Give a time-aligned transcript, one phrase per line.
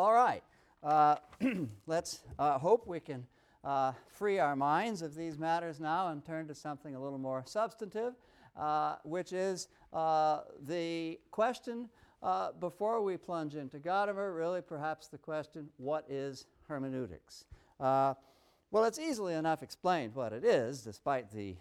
[0.00, 0.42] All right.
[0.82, 1.16] Uh,
[1.86, 3.26] let's uh, hope we can
[3.62, 7.42] uh, free our minds of these matters now and turn to something a little more
[7.44, 8.14] substantive,
[8.56, 11.90] uh, which is uh, the question
[12.22, 17.44] uh, before we plunge into Gadamer, really perhaps the question what is hermeneutics?
[17.78, 18.16] well,
[18.86, 21.54] it's easily enough explained what it is, despite the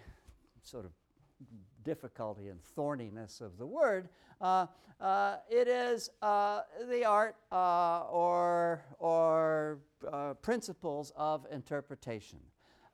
[0.63, 0.91] sort of
[1.83, 4.09] difficulty and thorniness of the word.
[4.41, 4.67] Uh,
[4.99, 9.79] uh, it is uh, the art uh, or, or
[10.11, 12.39] uh, principles of interpretation.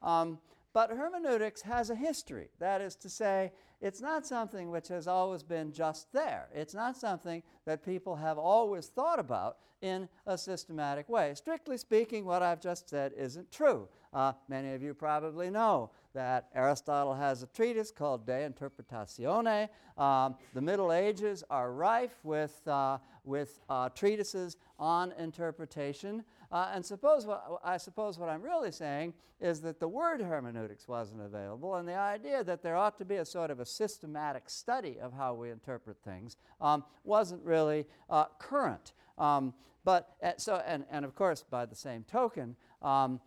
[0.02, 0.38] Um,
[0.74, 2.50] but hermeneutics has a history.
[2.60, 6.50] That is to say, it's not something which has always been just there.
[6.54, 11.34] It's not something that people have always thought about in a systematic way.
[11.36, 13.88] Strictly speaking, what I've just said isn't true.
[14.14, 19.70] Uh, many of you probably know that Aristotle has a treatise called De Interpretatione.
[19.98, 26.24] Um, the Middle Ages are rife with, uh, with uh, treatises on interpretation.
[26.52, 30.88] Uh, and suppose what, I suppose what I'm really saying is that the word hermeneutics
[30.88, 34.50] wasn't available, and the idea that there ought to be a sort of a systematic
[34.50, 38.94] study of how we interpret things um, wasn't really uh, current.
[39.18, 43.20] Um, but uh, so, and, and of course, by the same token, um,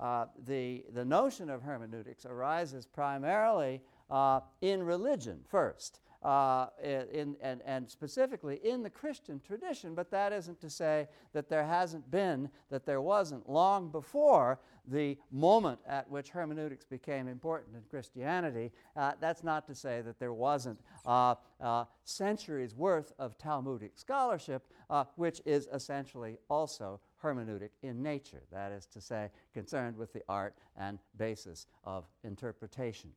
[0.00, 6.00] uh, the, the notion of hermeneutics arises primarily uh, in religion first.
[6.22, 11.48] Uh, in, and, and specifically in the Christian tradition, but that isn't to say that
[11.48, 17.74] there hasn't been, that there wasn't long before the moment at which hermeneutics became important
[17.74, 18.70] in Christianity.
[18.96, 24.66] Uh, that's not to say that there wasn't uh, uh, centuries worth of Talmudic scholarship,
[24.90, 30.22] uh, which is essentially also hermeneutic in nature, that is to say, concerned with the
[30.28, 33.10] art and basis of interpretation.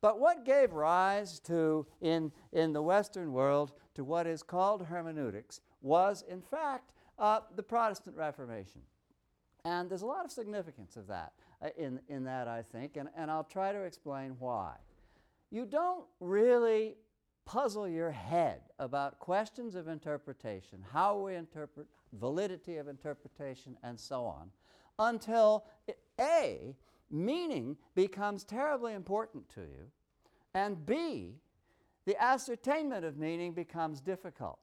[0.00, 5.60] But what gave rise to, in, in the Western world, to what is called hermeneutics
[5.80, 8.80] was, in fact, uh, the Protestant Reformation.
[9.64, 11.32] And there's a lot of significance of that
[11.62, 14.74] uh, in, in that, I think, and, and I'll try to explain why.
[15.50, 16.96] You don't really
[17.44, 24.24] puzzle your head about questions of interpretation, how we interpret, validity of interpretation, and so
[24.24, 24.50] on,
[24.98, 25.64] until
[26.20, 26.74] A,
[27.10, 29.90] meaning becomes terribly important to you,
[30.54, 31.36] and B,
[32.04, 34.58] the ascertainment of meaning becomes difficult.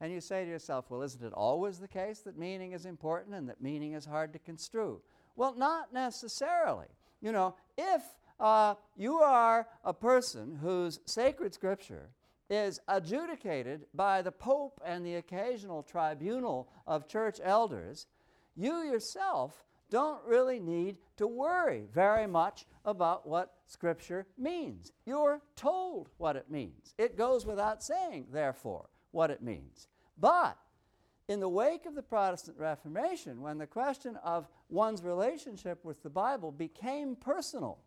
[0.00, 3.34] And you say to yourself, well, isn't it always the case that meaning is important
[3.34, 5.00] and that meaning is hard to construe?
[5.36, 6.88] Well, not necessarily.
[7.20, 8.02] You know, if
[8.38, 12.10] uh, you are a person whose sacred scripture
[12.50, 18.06] is adjudicated by the Pope and the occasional tribunal of church elders,
[18.54, 24.92] you yourself don't really need to worry very much about what Scripture means.
[25.06, 26.94] You're told what it means.
[26.98, 29.88] It goes without saying, therefore, what it means.
[30.18, 30.58] But
[31.28, 36.10] in the wake of the Protestant Reformation, when the question of one's relationship with the
[36.10, 37.78] Bible became personal,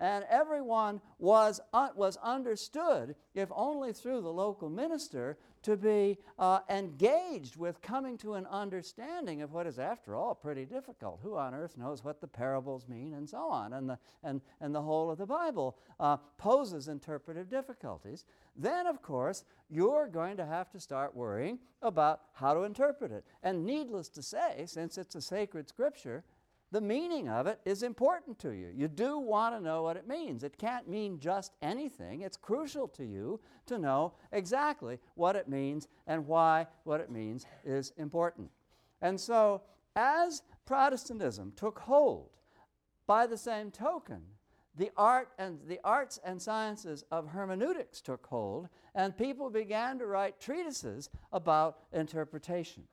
[0.00, 6.60] and everyone was, uh, was understood, if only through the local minister, to be uh,
[6.70, 11.20] engaged with coming to an understanding of what is, after all, pretty difficult.
[11.22, 13.74] Who on earth knows what the parables mean, and so on?
[13.74, 18.24] And the, and, and the whole of the Bible uh, poses interpretive difficulties.
[18.56, 23.24] Then, of course, you're going to have to start worrying about how to interpret it.
[23.42, 26.24] And needless to say, since it's a sacred scripture,
[26.72, 28.68] the meaning of it is important to you.
[28.74, 30.44] You do want to know what it means.
[30.44, 32.20] It can't mean just anything.
[32.22, 37.44] It's crucial to you to know exactly what it means and why what it means
[37.64, 38.50] is important.
[39.02, 39.62] And so,
[39.96, 42.30] as Protestantism took hold,
[43.06, 44.22] by the same token,
[44.76, 50.06] the art and the arts and sciences of hermeneutics took hold, and people began to
[50.06, 52.84] write treatises about interpretation.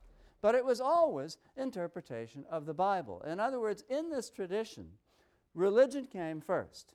[0.42, 3.24] But it was always interpretation of the Bible.
[3.28, 4.90] In other words, in this tradition,
[5.54, 6.94] religion came first.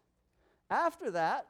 [0.71, 1.49] After that,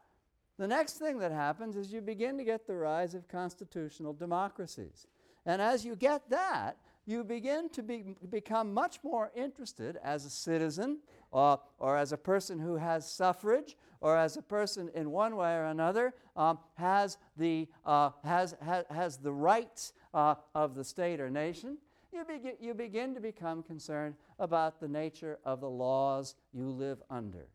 [0.58, 5.06] the next thing that happens is you begin to get the rise of constitutional democracies.
[5.44, 10.30] And as you get that, you begin to be, become much more interested as a
[10.30, 10.98] citizen
[11.32, 15.52] uh, or as a person who has suffrage or as a person in one way
[15.54, 21.20] or another um, has, the, uh, has, has, has the rights uh, of the state
[21.20, 21.78] or nation,
[22.12, 27.02] you, begin, you begin to become concerned about the nature of the laws you live
[27.10, 27.48] under.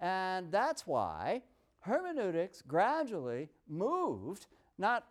[0.00, 1.42] And that's why
[1.80, 4.46] hermeneutics gradually moved,
[4.78, 5.06] not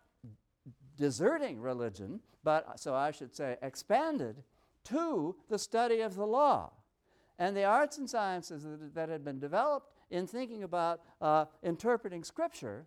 [0.98, 4.44] deserting religion, but so I should say expanded
[4.86, 6.72] to the study of the law.
[7.40, 12.24] And the arts and sciences that, that had been developed in thinking about uh, interpreting
[12.24, 12.86] Scripture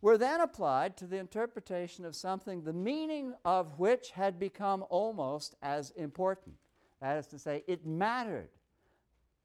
[0.00, 5.54] were then applied to the interpretation of something the meaning of which had become almost
[5.62, 6.56] as important.
[7.00, 8.50] That is to say, it mattered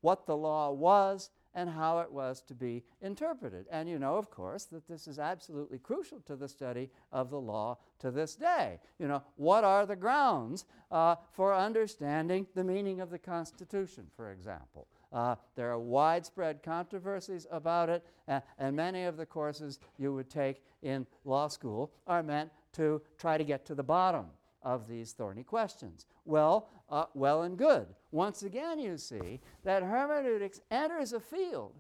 [0.02, 3.66] what the law was and how it was to be interpreted.
[3.72, 7.40] And you know, of course, that this is absolutely crucial to the study of the
[7.40, 8.80] law to this day.
[9.00, 14.32] You know, what are the grounds uh, for understanding the meaning of the Constitution, for
[14.32, 14.88] example?
[15.12, 20.30] Uh, there are widespread controversies about it, uh, and many of the courses you would
[20.30, 24.28] take in law school are meant to try to get to the bottom
[24.64, 26.06] of these thorny questions.
[26.26, 27.88] Well, uh, well and good.
[28.12, 31.74] Once again, you see that hermeneutics enters a field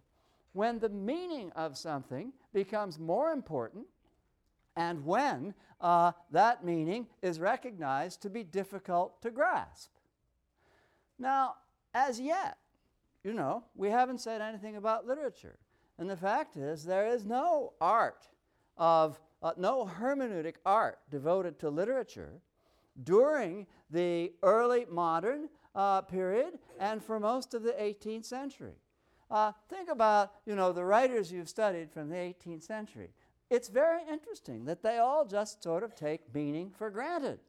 [0.53, 3.85] when the meaning of something becomes more important
[4.75, 9.91] and when uh, that meaning is recognized to be difficult to grasp.
[11.19, 11.55] Now,
[11.93, 12.57] as yet,
[13.23, 15.57] you know, we haven't said anything about literature.
[15.97, 18.27] And the fact is, there is no art
[18.77, 22.41] of, uh, no hermeneutic art devoted to literature
[23.03, 28.75] during the early modern uh, period and for most of the 18th century.
[29.29, 33.09] Uh, think about, you know, the writers you've studied from the 18th century.
[33.49, 37.39] It's very interesting that they all just sort of take meaning for granted.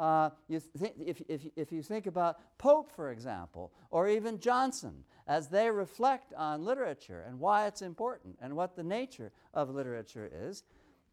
[0.00, 5.04] Uh, you th- if, if, if you think about Pope, for example, or even Johnson,
[5.26, 10.30] as they reflect on literature and why it's important and what the nature of literature
[10.32, 10.62] is,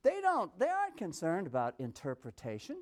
[0.03, 2.77] they, don't, they aren't concerned about interpretation.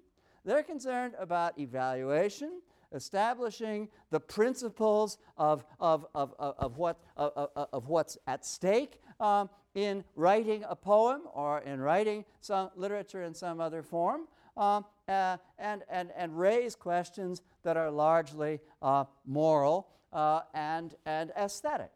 [0.46, 2.62] They're concerned about evaluation,
[2.94, 9.50] establishing the principles of, of, of, of, of what, of, of, what's at stake um,
[9.74, 15.38] in writing a poem or in writing some literature in some other form, um, uh,
[15.58, 21.92] and, and, and raise questions that are largely uh, moral uh, and, and aesthetic.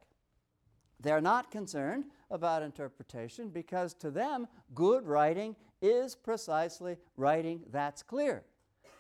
[1.00, 8.44] They're not concerned about interpretation because to them, good writing is precisely writing that's clear,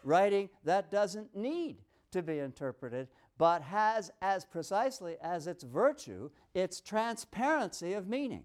[0.04, 1.78] writing that doesn't need
[2.12, 3.08] to be interpreted,
[3.38, 8.44] but has as precisely as its virtue its transparency of meaning.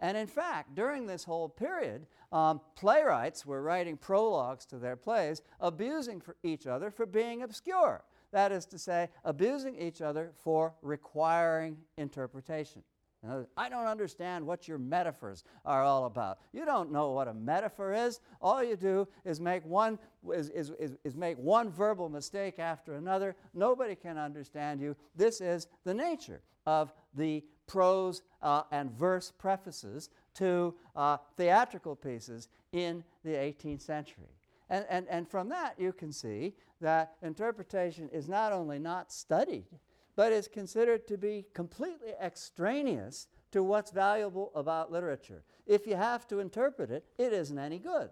[0.00, 5.42] And in fact, during this whole period, um, playwrights were writing prologues to their plays,
[5.60, 8.04] abusing for each other for being obscure.
[8.32, 12.82] That is to say, abusing each other for requiring interpretation.
[13.54, 16.38] I don't understand what your metaphors are all about.
[16.52, 18.20] You don't know what a metaphor is.
[18.40, 19.98] All you do is make one,
[20.32, 23.36] is, is, is, is, make one verbal mistake after another.
[23.52, 24.96] Nobody can understand you.
[25.14, 32.48] This is the nature of the prose uh, and verse prefaces to uh, theatrical pieces
[32.72, 34.28] in the 18th century.
[34.68, 39.66] And, and, and from that, you can see that interpretation is not only not studied,
[40.16, 45.42] but is considered to be completely extraneous to what's valuable about literature.
[45.66, 48.10] If you have to interpret it, it isn't any good.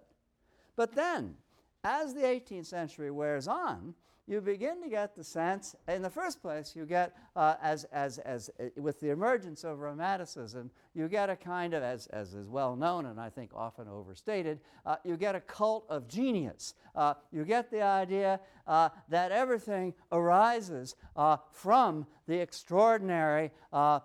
[0.76, 1.37] But then,
[1.85, 3.94] as the 18th century wears on,
[4.29, 8.19] you begin to get the sense, in the first place, you get, uh, as, as,
[8.19, 12.47] as uh, with the emergence of Romanticism, you get a kind of, as, as is
[12.47, 16.75] well known and I think often overstated, uh, you get a cult of genius.
[16.95, 23.51] Uh, you get the idea uh, that everything arises uh, from the extraordinary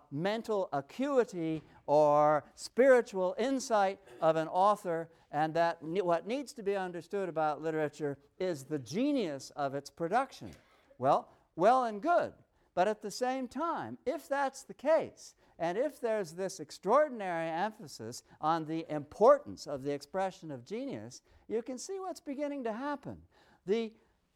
[0.09, 7.27] mental acuity or spiritual insight of an author and that what needs to be understood
[7.27, 10.51] about literature is the genius of its production.
[10.99, 12.33] Well, well and good.
[12.75, 18.23] But at the same time, if that's the case, and if there's this extraordinary emphasis
[18.41, 23.17] on the importance of the expression of genius, you can see what's beginning to happen.
[23.65, 23.91] The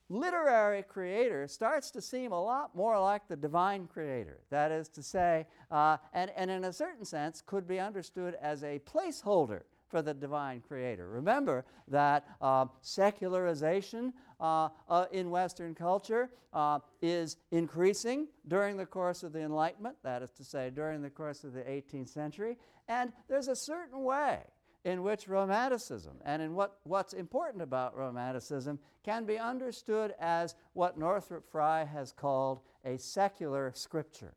[0.10, 4.40] literary creator starts to seem a lot more like the divine creator.
[4.50, 8.64] That is to say, uh, and, and in a certain sense, could be understood as
[8.64, 11.08] a placeholder for the divine creator.
[11.08, 19.24] Remember that uh, secularization uh, uh, in Western culture uh, is increasing during the course
[19.24, 23.12] of the Enlightenment, that is to say, during the course of the 18th century, and
[23.28, 24.40] there's a certain way
[24.86, 30.98] in which Romanticism and in what, what's important about Romanticism can be understood as what
[30.98, 34.36] Northrop Frye has called a secular scripture.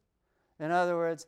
[0.59, 1.27] In other words,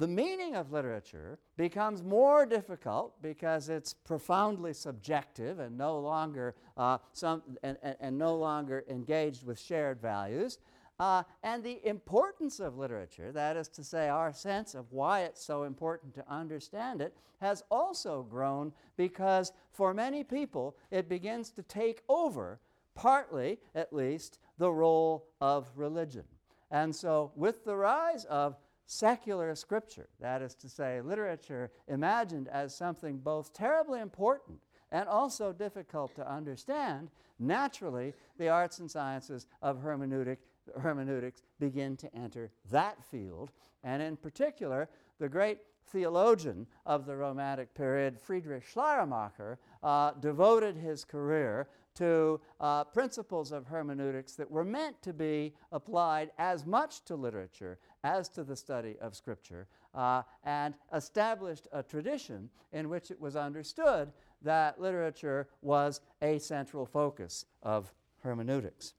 [0.00, 6.96] the meaning of literature becomes more difficult because it's profoundly subjective and no longer uh,
[7.12, 10.56] some and, and, and, no longer engaged with shared values.
[10.98, 15.44] Uh, and the importance of literature, that is to say, our sense of why it's
[15.44, 21.62] so important to understand it, has also grown because for many people it begins to
[21.62, 22.58] take over,
[22.94, 26.24] partly at least, the role of religion.
[26.70, 28.56] And so, with the rise of
[28.90, 34.58] secular scripture, that is to say, literature imagined as something both terribly important
[34.90, 40.38] and also difficult to understand, naturally the arts and sciences of hermeneutic,
[40.76, 43.52] hermeneutics begin to enter that field.
[43.84, 44.88] And in particular,
[45.20, 52.84] the great theologian of the Romantic period, Friedrich Schleiermacher, uh, devoted his career to uh,
[52.84, 58.44] principles of hermeneutics that were meant to be applied as much to literature as to
[58.44, 64.80] the study of Scripture, uh, and established a tradition in which it was understood that
[64.80, 67.92] literature was a central focus of
[68.22, 68.94] hermeneutics.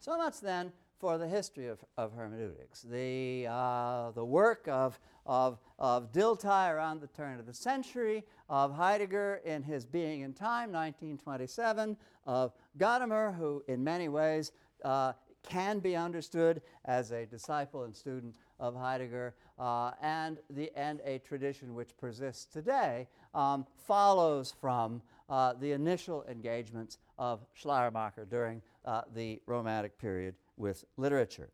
[0.00, 2.82] So much then for the history of, of hermeneutics.
[2.82, 8.72] The, uh, the work of, of, of Dilthey around the turn of the century, of
[8.72, 14.52] Heidegger in his Being and Time, 1927, of Gadamer, who in many ways
[14.84, 15.12] uh,
[15.46, 21.18] can be understood as a disciple and student of Heidegger, uh, and, the, and a
[21.18, 29.02] tradition which persists today, um, follows from uh, the initial engagements of Schleiermacher during uh,
[29.14, 31.50] the Romantic period with literature.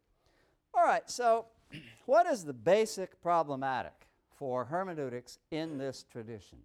[0.74, 1.46] All right, so
[2.06, 6.58] what is the basic problematic for hermeneutics in this tradition?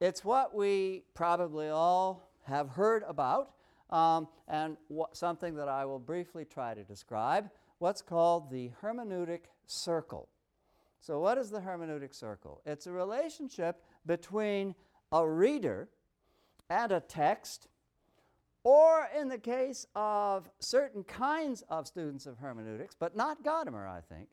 [0.00, 3.52] It's what we probably all have heard about,
[3.90, 4.76] um, and
[5.12, 10.28] something that I will briefly try to describe what's called the hermeneutic circle.
[11.00, 12.62] So, what is the hermeneutic circle?
[12.66, 14.74] It's a relationship between
[15.12, 15.88] a reader
[16.68, 17.68] and a text
[18.66, 24.00] or in the case of certain kinds of students of hermeneutics, but not Gadamer, I
[24.00, 24.28] think,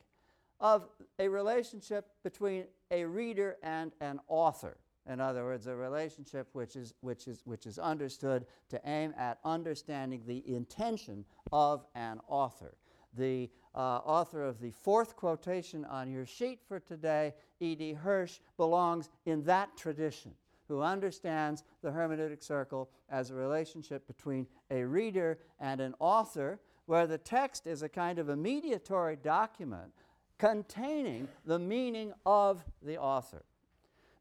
[0.58, 0.88] of
[1.20, 4.76] a relationship between a reader and an author.
[5.08, 9.38] In other words, a relationship which is, which, is, which is understood to aim at
[9.44, 12.76] understanding the intention of an author.
[13.16, 17.92] The uh, author of the fourth quotation on your sheet for today, E.D.
[17.92, 20.32] Hirsch, belongs in that tradition
[20.68, 27.06] who understands the hermeneutic circle as a relationship between a reader and an author, where
[27.06, 29.92] the text is a kind of a mediatory document
[30.38, 33.44] containing the meaning of the author.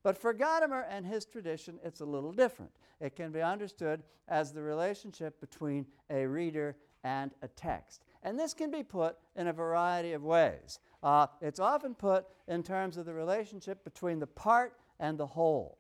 [0.03, 2.72] But for Gadamer and his tradition, it's a little different.
[3.00, 8.03] It can be understood as the relationship between a reader and a text.
[8.22, 10.79] And this can be put in a variety of ways.
[11.01, 15.77] Uh, it's often put in terms of the relationship between the part and the whole.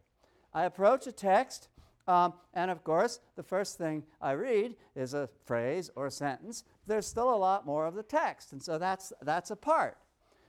[0.53, 1.69] I approach a text,
[2.07, 6.63] um, and of course, the first thing I read is a phrase or a sentence.
[6.85, 9.97] There's still a lot more of the text, and so that's, that's a part.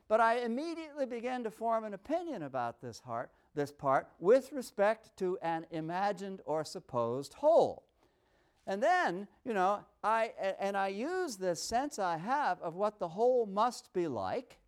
[0.09, 5.17] But I immediately begin to form an opinion about this, heart, this part with respect
[5.19, 7.85] to an imagined or supposed whole.
[8.67, 13.09] And then, you know, I, and I use this sense I have of what the
[13.09, 14.59] whole must be like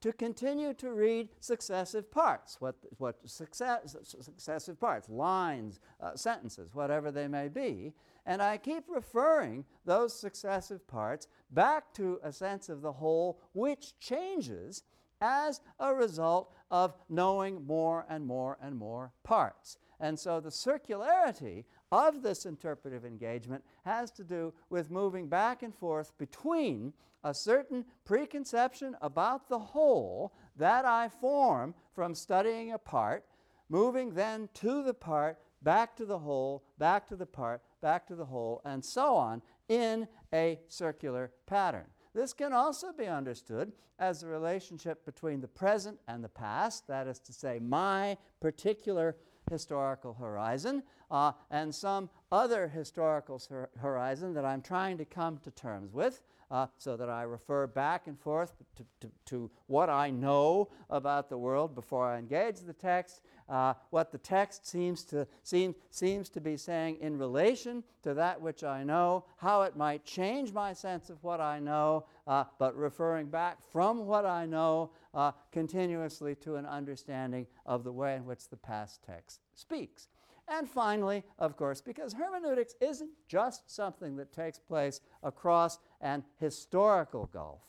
[0.00, 7.12] to continue to read successive parts, what, what success, successive parts, lines, uh, sentences, whatever
[7.12, 7.92] they may be.
[8.26, 13.98] And I keep referring those successive parts back to a sense of the whole, which
[14.00, 14.82] changes
[15.22, 19.78] as a result of knowing more and more and more parts.
[20.00, 25.74] And so the circularity of this interpretive engagement has to do with moving back and
[25.74, 33.24] forth between a certain preconception about the whole that I form from studying a part,
[33.68, 38.16] moving then to the part, back to the whole, back to the part, back to
[38.16, 41.86] the whole, and so on in a circular pattern.
[42.14, 47.06] This can also be understood as the relationship between the present and the past, that
[47.06, 49.16] is to say, my particular
[49.50, 53.40] historical horizon uh, and some other historical
[53.78, 58.06] horizon that I'm trying to come to terms with uh, so that I refer back
[58.06, 62.74] and forth to, to, to, what I know about the world before I engage the
[62.74, 68.12] text, uh, what the text seems to, seem, seems to be saying in relation to
[68.14, 72.44] that which I know, how it might change my sense of what I know, uh,
[72.58, 78.14] but referring back from what I know uh, continuously to an understanding of the way
[78.14, 80.08] in which the past text speaks.
[80.48, 87.26] And finally, of course, because hermeneutics isn't just something that takes place across an historical
[87.32, 87.60] gulf,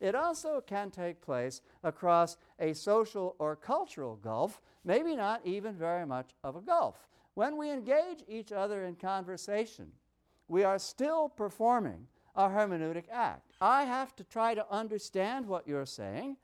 [0.00, 6.06] it also can take place across a social or cultural gulf, maybe not even very
[6.06, 7.08] much of a gulf.
[7.34, 9.92] When we engage each other in conversation,
[10.46, 12.06] we are still performing
[12.36, 13.52] a hermeneutic act.
[13.60, 16.36] I have to try to understand what you're saying,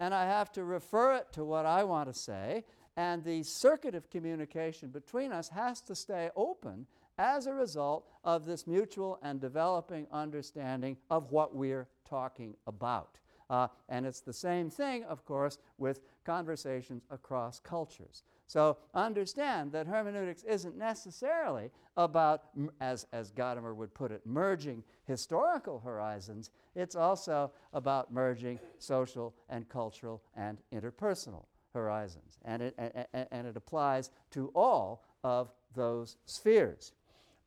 [0.00, 2.64] and I have to refer it to what I want to say,
[2.96, 6.86] and the circuit of communication between us has to stay open
[7.18, 13.18] as a result of this mutual and developing understanding of what we're talking about.
[13.48, 18.24] Uh, and it's the same thing, of course, with conversations across cultures.
[18.48, 22.44] So understand that hermeneutics isn't necessarily about,
[22.80, 26.50] as, as Gadamer would put it, merging historical horizons.
[26.74, 32.38] It's also about merging social and cultural and interpersonal horizons.
[32.44, 36.92] And it, and, and it applies to all of those spheres.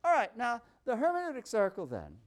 [0.04, 2.18] All right, now the hermeneutic circle then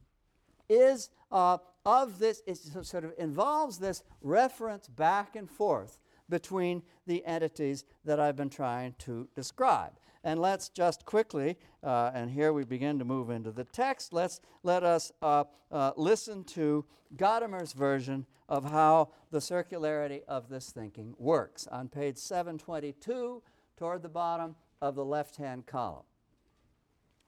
[0.68, 5.98] is uh, of this, it sort of involves this reference back and forth
[6.28, 9.92] between the entities that I've been trying to describe.
[10.24, 14.40] And let's just quickly, uh, and here we begin to move into the text, let's
[14.62, 16.84] let us uh, uh, listen to
[17.16, 23.42] Gadamer's version of how the circularity of this thinking works on page 722
[23.76, 26.04] toward the bottom of the left hand column.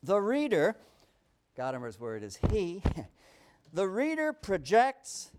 [0.04, 0.76] The reader,
[1.56, 2.82] Gadamer's word is he,
[3.72, 5.30] the reader projects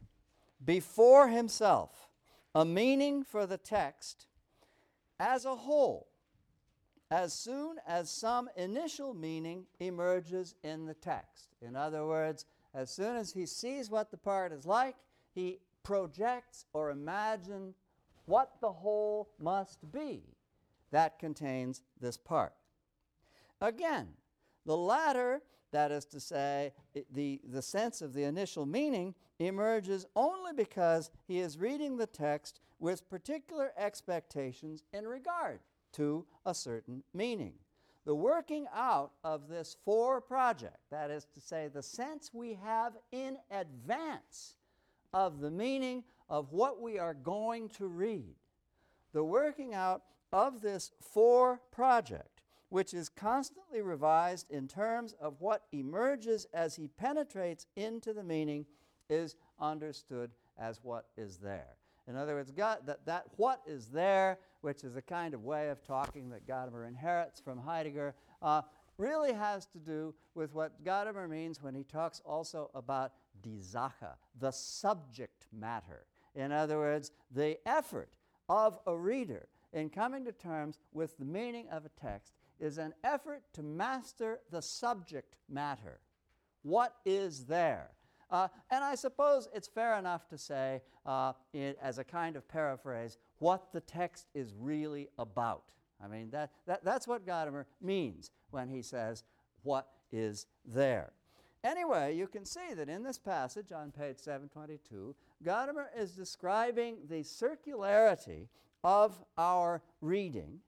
[0.63, 2.09] before himself
[2.55, 4.25] a meaning for the text
[5.19, 6.07] as a whole
[7.11, 11.49] as soon as some initial meaning emerges in the text.
[11.61, 14.95] In other words, as soon as he sees what the part is like,
[15.35, 17.75] he projects or imagines
[18.25, 20.23] what the whole must be
[20.89, 22.53] that contains this part.
[23.61, 24.07] Again,
[24.65, 25.41] the latter,
[25.71, 26.73] that is to say,
[27.11, 32.59] the, the sense of the initial meaning, emerges only because he is reading the text
[32.79, 35.59] with particular expectations in regard
[35.93, 37.53] to a certain meaning.
[38.05, 42.93] The working out of this fore project, that is to say, the sense we have
[43.11, 44.55] in advance
[45.13, 48.35] of the meaning of what we are going to read,
[49.13, 52.34] the working out of this fore project,
[52.75, 58.65] which is constantly revised in terms of what emerges as he penetrates into the meaning,
[59.09, 60.29] is understood
[60.59, 61.77] as what is there.
[62.05, 65.69] In other words, God, that, that what is there, which is a kind of way
[65.69, 68.63] of talking that Gadamer inherits from Heidegger, uh,
[68.97, 74.17] really has to do with what Gadamer means when he talks also about die Sache,
[74.41, 76.07] the subject matter.
[76.35, 78.09] In other words, the effort
[78.49, 82.93] of a reader in coming to terms with the meaning of a text is an
[83.03, 85.99] effort to master the subject matter.
[86.63, 87.91] What is there?
[88.31, 92.47] Uh, and I suppose it's fair enough to say, uh, it, as a kind of
[92.47, 95.63] paraphrase, what the text is really about.
[96.03, 99.23] I mean, that, that, that's what Gadamer means when he says,
[99.63, 101.13] what is there.
[101.63, 107.23] Anyway, you can see that in this passage on page 722, Gadamer is describing the
[107.23, 108.47] circularity
[108.83, 110.59] of our reading,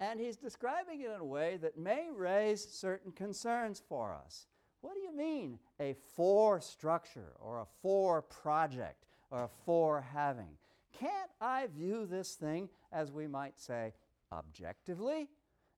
[0.00, 4.46] and he's describing it in a way that may raise certain concerns for us.
[4.80, 10.58] What do you mean a fore structure or a fore project or a fore having?
[10.98, 13.92] Can't I view this thing as we might say
[14.32, 15.28] objectively?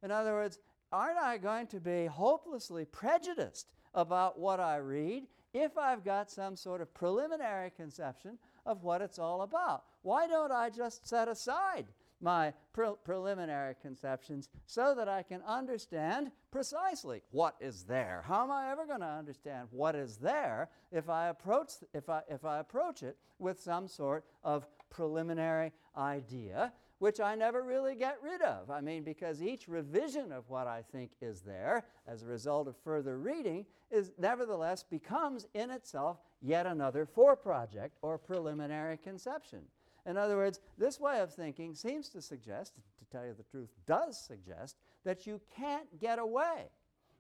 [0.02, 0.59] In other words,
[0.92, 6.57] aren't I going to be hopelessly prejudiced about what I read if I've got some
[6.57, 9.85] sort of preliminary conception of what it's all about?
[10.02, 11.87] Why don't I just set aside
[12.20, 18.24] my pre preliminary conceptions so that I can understand precisely what is there.
[18.26, 22.22] How am I ever going to understand what is there if I approach if I
[22.28, 28.18] if I approach it with some sort of preliminary idea which I never really get
[28.22, 28.70] rid of.
[28.70, 32.76] I mean, because each revision of what I think is there as a result of
[32.76, 39.61] further reading is nevertheless becomes in itself yet another fore project or preliminary conception.
[40.09, 43.68] In other words, this way of thinking seems to suggest, to tell you the truth,
[43.87, 46.71] does suggest that you can't get away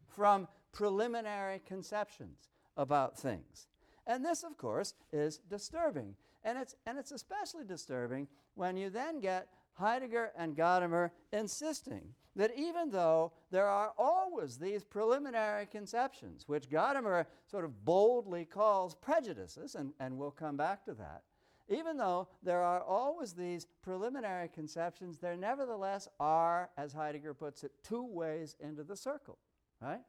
[0.08, 2.48] from preliminary conceptions
[2.78, 3.68] about things.
[4.06, 6.14] And this, of course, is disturbing.
[6.44, 12.52] And it's, and it's especially disturbing when you then get Heidegger and Gadamer insisting that
[12.56, 19.74] even though there are always these preliminary conceptions, which Gadamer sort of boldly calls prejudices,
[19.74, 21.22] and, and we'll come back to that,
[21.68, 27.72] even though there are always these preliminary conceptions, there nevertheless are, as Heidegger puts it,
[27.82, 29.38] two ways into the circle,
[29.80, 30.00] right?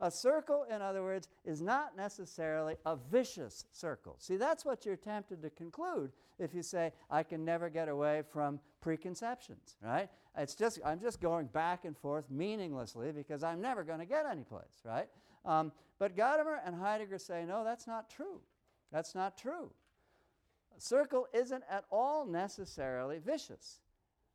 [0.00, 4.16] A circle, in other words, is not necessarily a vicious circle.
[4.18, 8.22] See, that's what you're tempted to conclude if you say, I can never get away
[8.32, 10.08] from preconceptions, right?
[10.36, 14.26] It's just, I'm just going back and forth meaninglessly because I'm never going to get
[14.26, 15.08] anyplace, right?
[15.44, 18.40] Um, but Gadamer and Heidegger say, no, that's not true.
[18.90, 19.70] That's not true
[20.82, 23.80] circle isn't at all necessarily vicious.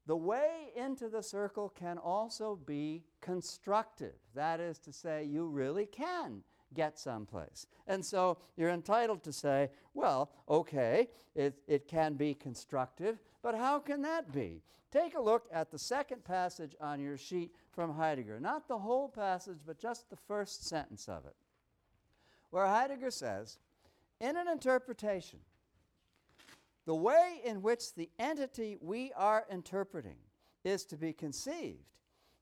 [0.05, 4.13] The way into the circle can also be constructive.
[4.33, 7.67] That is to say, you really can get someplace.
[7.87, 13.79] And so you're entitled to say, well, okay, it, it can be constructive, but how
[13.79, 14.61] can that be?
[14.91, 18.39] Take a look at the second passage on your sheet from Heidegger.
[18.39, 21.35] Not the whole passage, but just the first sentence of it,
[22.51, 23.59] where Heidegger says,
[24.21, 25.39] in an interpretation,
[26.87, 30.15] the way in which the entity we are interpreting
[30.63, 31.83] is to be conceived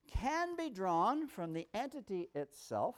[0.07, 2.95] can be drawn from the entity itself,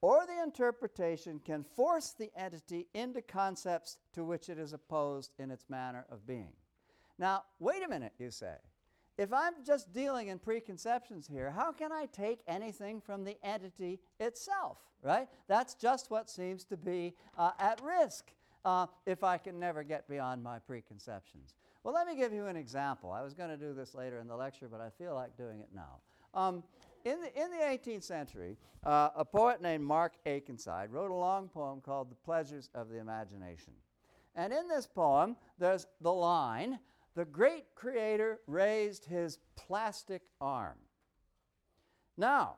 [0.00, 5.52] or the interpretation can force the entity into concepts to which it is opposed in
[5.52, 6.52] its manner of being.
[7.16, 8.56] Now, wait a minute, you say.
[9.16, 14.00] If I'm just dealing in preconceptions here, how can I take anything from the entity
[14.18, 15.28] itself, right?
[15.46, 18.32] That's just what seems to be uh, at risk
[18.66, 21.54] uh, if I can never get beyond my preconceptions.
[21.84, 23.12] Well, let me give you an example.
[23.12, 25.60] I was going to do this later in the lecture, but I feel like doing
[25.60, 26.00] it now.
[26.34, 26.64] Um,
[27.04, 31.48] in, the, in the 18th century, uh, a poet named Mark Akenside wrote a long
[31.48, 33.72] poem called The Pleasures of the Imagination.
[34.34, 36.80] And in this poem, there's the line
[37.14, 40.76] The great creator raised his plastic arm.
[42.18, 42.56] Now,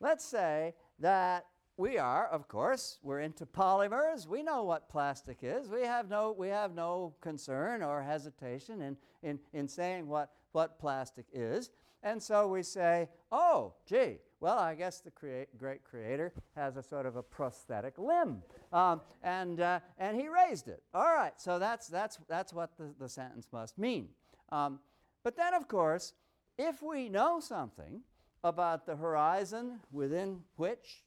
[0.00, 1.46] let's say that
[1.78, 4.26] we are, of course, we're into polymers.
[4.26, 5.68] We know what plastic is.
[5.68, 10.80] We have no, we have no concern or hesitation in, in, in saying what, what
[10.80, 11.70] plastic is.
[12.02, 15.12] And so we say, oh, gee, well, I guess the
[15.56, 18.42] great creator has a sort of a prosthetic limb.
[18.72, 20.82] Um, and, uh, and he raised it.
[20.92, 24.08] All right, so that's, that's, that's what the, the sentence must mean.
[24.50, 24.80] Um,
[25.22, 26.12] but then, of course,
[26.58, 28.02] if we know something
[28.42, 31.04] about the horizon within which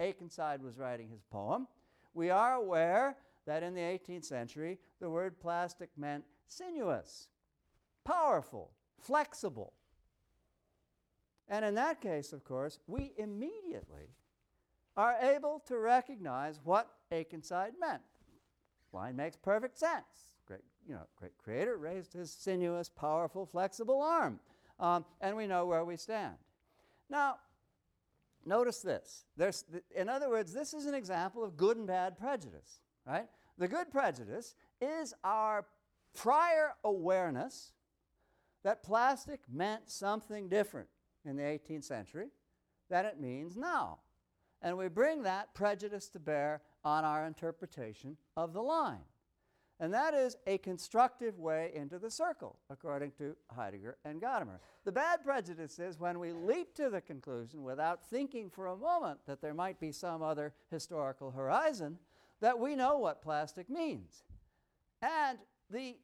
[0.00, 1.66] Akenside was writing his poem,
[2.14, 7.28] we are aware that in the 18th century the word plastic meant sinuous,
[8.04, 9.72] powerful, flexible.
[11.48, 14.14] And in that case, of course, we immediately
[14.96, 18.02] are able to recognize what Akenside meant.
[18.92, 20.36] Line makes perfect sense.
[20.46, 24.38] Great, you know, great creator raised his sinuous, powerful, flexible arm.
[24.78, 26.36] Um, and we know where we stand.
[27.10, 27.36] Now,
[28.46, 29.24] notice this.
[29.36, 33.28] There's th in other words, this is an example of good and bad prejudice, right?
[33.58, 35.66] The good prejudice is our
[36.14, 37.72] prior awareness
[38.64, 40.88] that plastic meant something different
[41.24, 42.28] in the 18th century
[42.88, 43.98] than it means now.
[44.62, 49.04] And we bring that prejudice to bear on our interpretation of the line.
[49.80, 54.60] And that is a constructive way into the circle, according to Heidegger and Gadamer.
[54.84, 59.18] The bad prejudice is when we leap to the conclusion without thinking for a moment
[59.26, 61.98] that there might be some other historical horizon,
[62.40, 64.22] that we know what plastic means.
[65.02, 65.38] And
[65.70, 65.96] the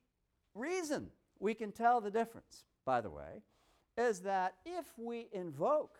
[0.54, 3.42] reason we can tell the difference, by the way,
[3.96, 5.98] is that if we invoke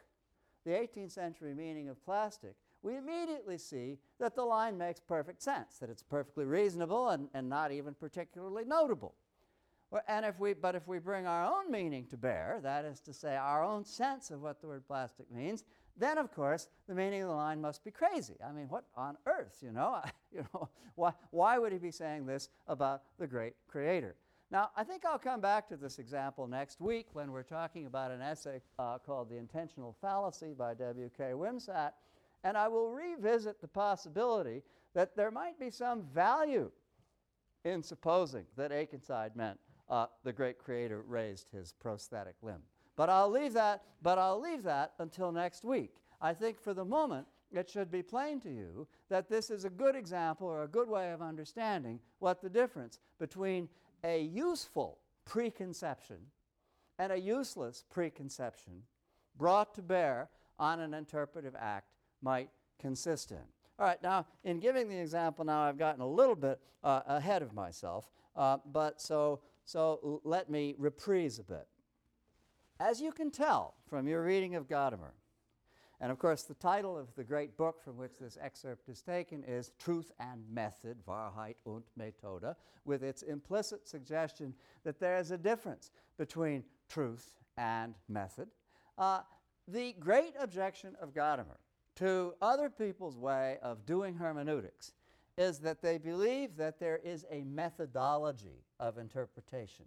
[0.65, 5.79] the 18th century meaning of plastic, we immediately see that the line makes perfect sense,
[5.79, 9.15] that it's perfectly reasonable and, and not even particularly notable.
[10.07, 13.13] And if we, but if we bring our own meaning to bear, that is to
[13.13, 15.65] say, our own sense of what the word plastic means,
[15.97, 18.37] then of course the meaning of the line must be crazy.
[18.47, 20.01] I mean, what on earth, you know?
[20.33, 24.15] you know, why, why would he be saying this about the great creator?
[24.53, 28.11] Now, I think I'll come back to this example next week when we're talking about
[28.11, 31.33] an essay uh, called The Intentional Fallacy by W.K.
[31.35, 31.93] Wimsatt,
[32.45, 34.63] and I will revisit the possibility
[34.95, 36.71] that there might be some value
[37.65, 42.63] in supposing that Akenside meant uh, the great creator raised his prosthetic limb.
[42.97, 45.95] But I'll leave that, but I'll leave that until next week.
[46.21, 49.71] I think for the moment it should be plain to you that this is a
[49.71, 53.69] good example or a good way of understanding what the difference between
[54.05, 56.19] a useful preconception
[56.99, 58.83] and a useless preconception
[59.37, 61.89] brought to bear on an interpretive act
[62.23, 63.39] might consist in.
[63.79, 67.43] All right, now in giving the example now I've gotten a little bit uh, ahead
[67.43, 71.67] of myself, uh, but so, so let me reprise a bit.
[72.79, 75.13] As you can tell from your reading of Gadamer,
[76.01, 79.45] and of course, the title of the great book from which this excerpt is taken
[79.45, 82.55] is Truth and Method, Wahrheit und Methode,
[82.87, 88.49] with its implicit suggestion that there is a difference between truth and method.
[88.97, 89.21] Uh,
[89.69, 91.59] the great objection of Gadamer
[91.97, 94.93] to other people's way of doing hermeneutics
[95.37, 99.87] is that they believe that there is a methodology of interpretation.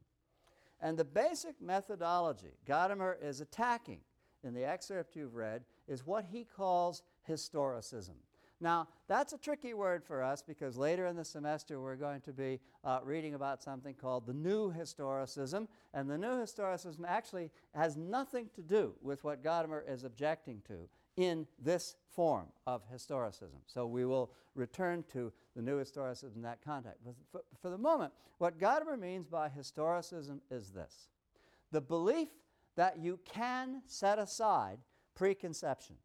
[0.82, 4.00] And the basic methodology Gadamer is attacking
[4.44, 8.16] in the excerpt you've read is what he calls historicism.
[8.60, 12.32] Now, that's a tricky word for us because later in the semester we're going to
[12.32, 15.68] be uh, reading about something called the New Historicism.
[15.94, 20.88] And the New Historicism actually has nothing to do with what Gadamer is objecting to
[21.17, 23.62] in this form of historicism.
[23.65, 27.02] So we will return to the new historicism in that context.
[27.06, 31.10] But for, for the moment, what Gadamer means by historicism is this
[31.71, 32.30] the belief
[32.76, 34.80] that you can set aside
[35.15, 35.95] preconception.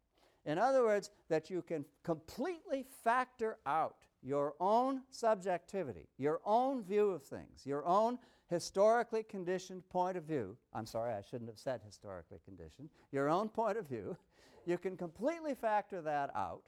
[0.45, 7.11] In other words, that you can completely factor out your own subjectivity, your own view
[7.11, 8.17] of things, your own
[8.49, 10.57] historically conditioned point of view.
[10.73, 12.89] I'm sorry, I shouldn't have said historically conditioned.
[13.11, 14.17] Your own point of view.
[14.65, 16.63] You can completely factor that out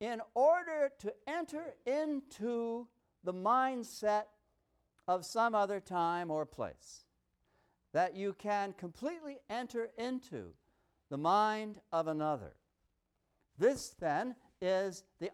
[0.00, 2.86] in order to enter into
[3.24, 4.24] the mindset
[5.08, 7.04] of some other time or place.
[7.92, 10.52] That you can completely enter into
[11.08, 12.54] the mind of another.
[13.58, 15.30] This then is the,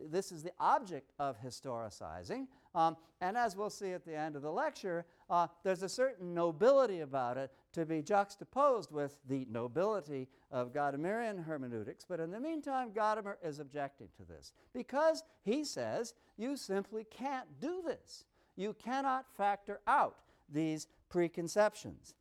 [0.00, 4.42] this is the object of historicizing, um, and as we'll see at the end of
[4.42, 10.28] the lecture, uh, there's a certain nobility about it to be juxtaposed with the nobility
[10.50, 12.04] of Gadamerian hermeneutics.
[12.08, 17.48] But in the meantime, Gadamer is objecting to this because he says you simply can't
[17.60, 18.24] do this.
[18.56, 20.16] You cannot factor out
[20.48, 22.14] these preconceptions.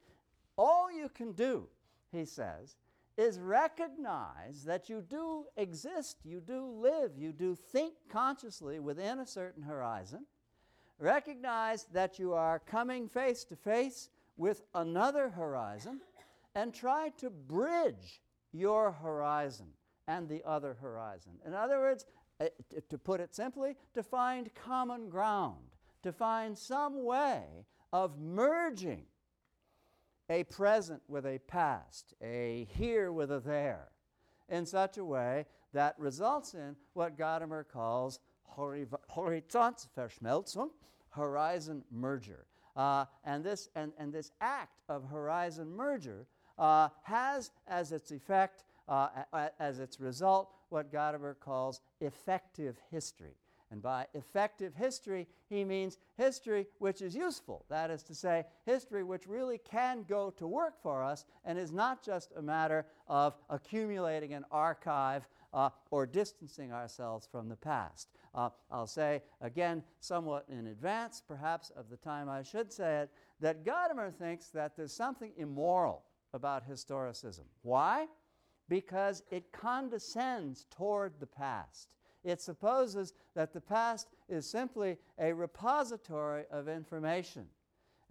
[0.57, 1.67] All you can do,
[2.11, 2.75] he says,
[3.17, 9.25] is recognize that you do exist, you do live, you do think consciously within a
[9.25, 10.25] certain horizon.
[10.99, 15.99] Recognize that you are coming face to face with another horizon
[16.55, 18.21] and try to bridge
[18.51, 19.67] your horizon
[20.07, 21.33] and the other horizon.
[21.45, 22.05] In other words,
[22.39, 22.45] uh,
[22.89, 25.65] to put it simply, to find common ground,
[26.03, 29.05] to find some way of merging
[30.29, 33.89] a present with a past, a here with a there,
[34.49, 38.19] in such a way that results in what Gadamer calls
[38.57, 40.69] Horizontsverschmelzung,
[41.09, 42.46] horizon merger.
[42.77, 46.27] Uh, and, this, and, and this act of horizon merger
[46.59, 53.35] uh, has as its effect, uh, a, as its result, what Gadamer calls effective history.
[53.69, 57.65] And by effective history, he means history which is useful.
[57.69, 61.73] That is to say, history which really can go to work for us and is
[61.73, 68.09] not just a matter of accumulating an archive uh, or distancing ourselves from the past.
[68.37, 73.09] Uh, I'll say again, somewhat in advance, perhaps, of the time I should say it,
[73.39, 77.45] that Gadamer thinks that there's something immoral about historicism.
[77.63, 78.05] Why?
[78.69, 81.89] Because it condescends toward the past.
[82.23, 87.47] It supposes that the past is simply a repository of information.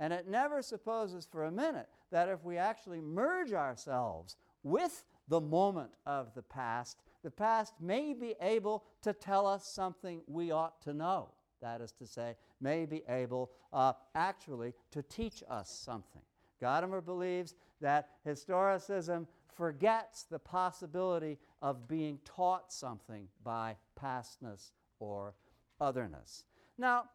[0.00, 5.40] And it never supposes for a minute that if we actually merge ourselves with the
[5.40, 10.80] moment of the past, the past may be able to tell us something we ought
[10.80, 11.30] to know.
[11.60, 16.22] That is to say, may be able uh, actually to teach us something.
[16.62, 25.34] Gadamer believes that historicism forgets the possibility of being taught something by pastness or
[25.80, 26.44] otherness.
[26.78, 27.06] Now,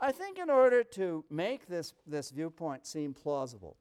[0.00, 3.76] I think in order to make this, this viewpoint seem plausible,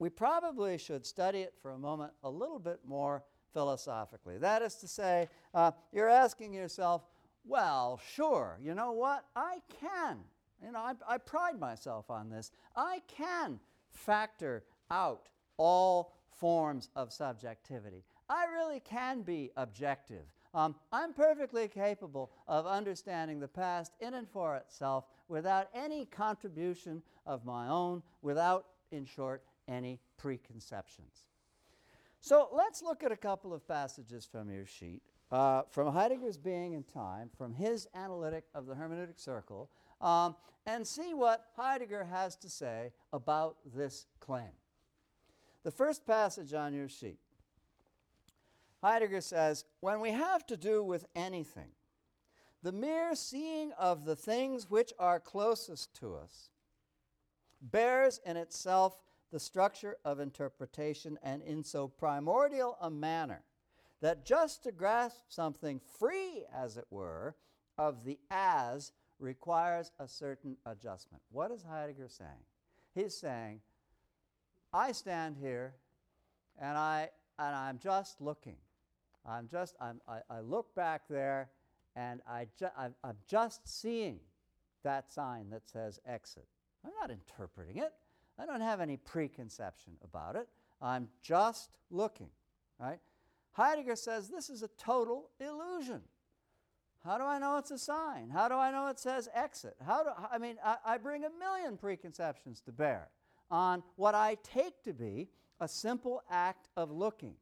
[0.00, 4.38] we probably should study it for a moment a little bit more philosophically.
[4.38, 7.02] That is to say, uh, you're asking yourself,
[7.44, 9.24] well, sure, you know what?
[9.34, 10.18] I can.
[10.64, 12.50] You know, I, I pride myself on this.
[12.76, 18.04] I can factor out all forms of subjectivity.
[18.28, 20.24] I really can be objective.
[20.54, 27.02] Um, I'm perfectly capable of understanding the past in and for itself without any contribution
[27.26, 31.26] of my own, without, in short, any preconceptions.
[32.20, 35.02] So let's look at a couple of passages from your sheet.
[35.30, 39.68] Uh, from Heidegger's Being and Time, from his analytic of the hermeneutic circle,
[40.00, 44.52] um, and see what Heidegger has to say about this claim.
[45.64, 47.18] The first passage on your sheet
[48.82, 51.70] Heidegger says, When we have to do with anything,
[52.62, 56.50] the mere seeing of the things which are closest to us
[57.60, 63.42] bears in itself the structure of interpretation and in so primordial a manner
[64.00, 67.34] that just to grasp something free, as it were,
[67.76, 71.22] of the as requires a certain adjustment.
[71.30, 72.30] What is Heidegger saying?
[72.94, 73.60] He's saying,
[74.72, 75.74] I stand here
[76.60, 78.56] and, I, and I'm just looking.
[79.26, 81.50] I'm just, I'm, I, I look back there
[81.96, 84.20] and I ju- I'm, I'm just seeing
[84.84, 86.46] that sign that says exit.
[86.84, 87.92] I'm not interpreting it.
[88.38, 90.48] I don't have any preconception about it.
[90.80, 92.30] I'm just looking,
[92.78, 93.00] right?
[93.52, 96.02] Heidegger says this is a total illusion.
[97.04, 98.30] How do I know it's a sign?
[98.30, 99.76] How do I know it says exit?
[99.84, 103.08] How do I mean I, I bring a million preconceptions to bear
[103.50, 105.28] on what I take to be
[105.60, 107.34] a simple act of looking.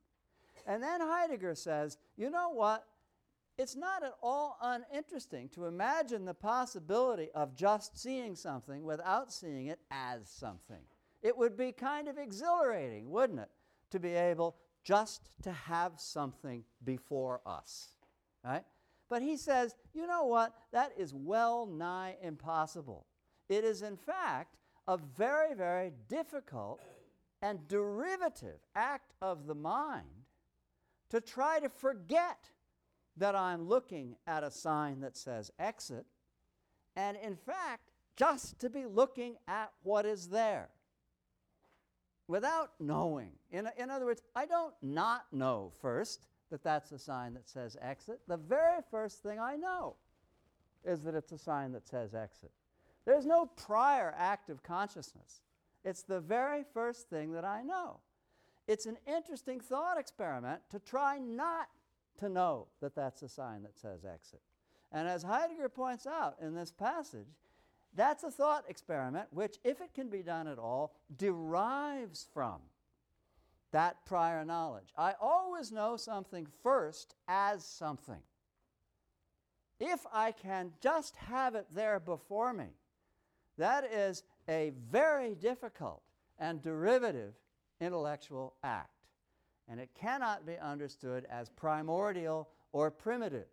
[0.66, 2.86] And then Heidegger says, you know what?
[3.58, 9.68] It's not at all uninteresting to imagine the possibility of just seeing something without seeing
[9.68, 10.82] it as something.
[11.22, 13.50] It would be kind of exhilarating, wouldn't it,
[13.90, 17.92] to be able just to have something before us,
[18.44, 18.64] right?
[19.08, 20.54] But he says, you know what?
[20.72, 23.06] That is well nigh impossible.
[23.48, 26.80] It is, in fact, a very, very difficult
[27.42, 30.06] and derivative act of the mind
[31.10, 32.50] to try to forget
[33.16, 36.06] that I'm looking at a sign that says exit,
[36.94, 40.68] and in fact, just to be looking at what is there
[42.28, 43.32] without knowing.
[43.50, 47.76] In, in other words, I don't not know first that that's a sign that says
[47.80, 48.20] exit.
[48.26, 49.96] The very first thing I know
[50.84, 52.50] is that it's a sign that says exit.
[53.04, 55.40] There's no prior act of consciousness.
[55.84, 58.00] It's the very first thing that I know.
[58.66, 61.68] It's an interesting thought experiment to try not
[62.18, 64.40] to know that that's a sign that says exit.
[64.92, 67.26] And as Heidegger points out in this passage,
[67.94, 72.60] that's a thought experiment which, if it can be done at all, derives from
[73.72, 74.88] that prior knowledge.
[74.96, 78.22] I always know something first as something.
[79.80, 82.68] If I can just have it there before me,
[83.58, 86.02] that is a very difficult
[86.38, 87.34] and derivative
[87.80, 88.95] intellectual act.
[89.68, 93.48] And it cannot be understood as primordial or primitive.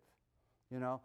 [0.70, 1.00] You know,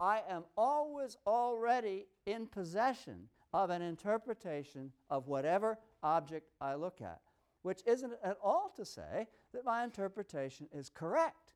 [0.00, 7.20] I am always already in possession of an interpretation of whatever object I look at,
[7.62, 11.54] which isn't at all to say that my interpretation is correct.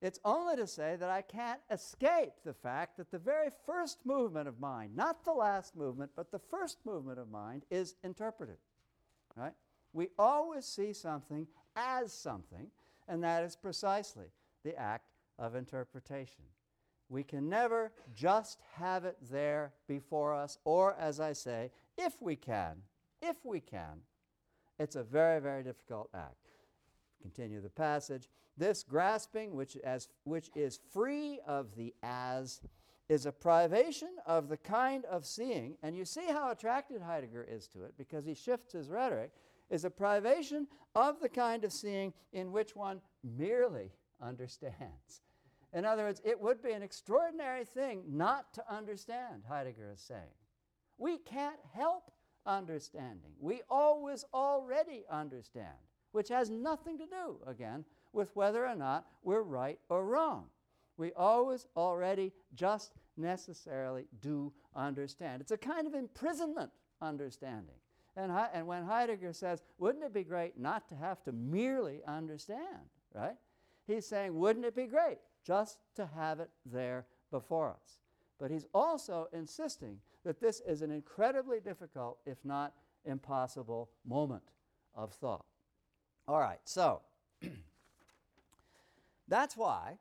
[0.00, 4.48] It's only to say that I can't escape the fact that the very first movement
[4.48, 8.56] of mind, not the last movement, but the first movement of mind, is interpretive.
[9.36, 9.52] Right?
[9.92, 12.70] We always see something as something,
[13.08, 14.26] and that is precisely
[14.64, 16.44] the act of interpretation.
[17.08, 22.36] We can never just have it there before us, or as I say, if we
[22.36, 22.76] can,
[23.20, 24.02] if we can,
[24.78, 26.52] it's a very, very difficult act.
[27.20, 28.28] Continue the passage.
[28.56, 32.60] This grasping, which, as, which is free of the as,
[33.08, 37.66] is a privation of the kind of seeing, and you see how attracted Heidegger is
[37.68, 39.32] to it because he shifts his rhetoric,
[39.70, 45.22] is a privation of the kind of seeing in which one merely understands.
[45.72, 50.34] In other words, it would be an extraordinary thing not to understand, Heidegger is saying.
[50.98, 52.10] We can't help
[52.44, 53.32] understanding.
[53.38, 55.68] We always already understand,
[56.12, 60.46] which has nothing to do, again, with whether or not we're right or wrong.
[60.96, 65.40] We always already just necessarily do understand.
[65.40, 67.76] It's a kind of imprisonment understanding.
[68.16, 72.90] And, and when Heidegger says, wouldn't it be great not to have to merely understand,
[73.14, 73.36] right?
[73.86, 77.98] He's saying, wouldn't it be great just to have it there before us.
[78.38, 84.42] But he's also insisting that this is an incredibly difficult, if not impossible, moment
[84.94, 85.44] of thought.
[86.28, 87.02] All right, so
[89.28, 89.98] that's why,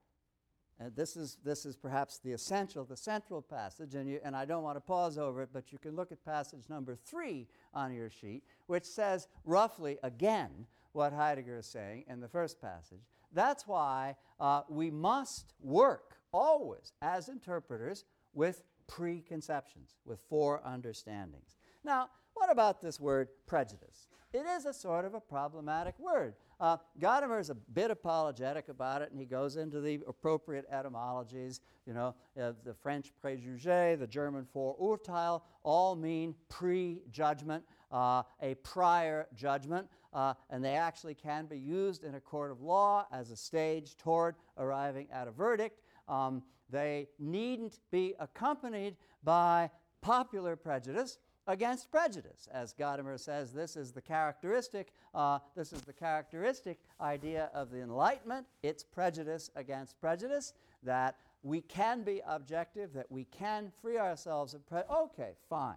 [0.79, 4.45] and this is, this is perhaps the essential, the central passage, and, you, and I
[4.45, 7.93] don't want to pause over it, but you can look at passage number three on
[7.93, 13.01] your sheet, which says roughly again what Heidegger is saying in the first passage.
[13.33, 21.57] That's why uh, we must work always as interpreters with preconceptions, with four foreunderstandings.
[21.83, 24.07] Now, what about this word prejudice?
[24.33, 26.35] It is a sort of a problematic word.
[26.59, 31.61] Uh, Gadamer is a bit apologetic about it, and he goes into the appropriate etymologies.
[31.85, 39.27] You know, uh, the French préjugé, the German Vorurteil, all mean prejudgment, uh, a prior
[39.35, 43.35] judgment uh, and they actually can be used in a court of law as a
[43.35, 45.81] stage toward arriving at a verdict.
[46.07, 49.69] Um, they needn't be accompanied by
[50.01, 51.17] popular prejudice
[51.49, 52.47] against prejudice.
[52.51, 57.81] As Gadamer says, this is the characteristic, uh, this is the characteristic idea of the
[57.81, 58.45] Enlightenment.
[58.62, 64.65] It's prejudice against prejudice, that we can be objective, that we can free ourselves of
[64.67, 64.95] prejudice.
[64.95, 65.75] Okay, fine.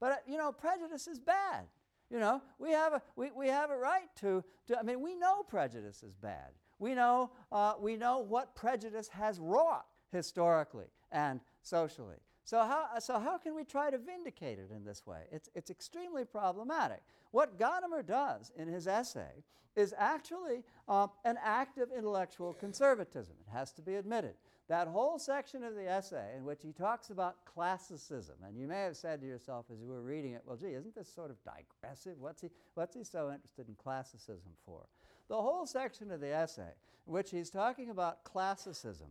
[0.00, 1.64] But, uh, you know, prejudice is bad.
[2.10, 5.14] You know, we have a, we, we have a right to, to, I mean, we
[5.14, 6.50] know prejudice is bad.
[6.78, 12.16] We know, uh, we know what prejudice has wrought historically and socially.
[12.44, 15.22] So how, so how can we try to vindicate it in this way?
[15.32, 17.00] It's, it's extremely problematic.
[17.30, 19.42] What Gadamer does in his essay
[19.74, 23.34] is actually uh, an act of intellectual conservatism.
[23.46, 24.34] It has to be admitted
[24.68, 28.82] that whole section of the essay in which he talks about classicism, and you may
[28.82, 31.36] have said to yourself as you were reading it, well, gee, isn't this sort of
[31.44, 32.14] digressive?
[32.18, 34.86] What's he, what's he so interested in classicism for?
[35.28, 36.72] the whole section of the essay,
[37.06, 39.08] in which he's talking about classicism,